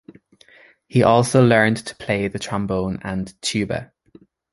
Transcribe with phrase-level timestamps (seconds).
[0.87, 3.91] He also learned to play the trombone and tuba.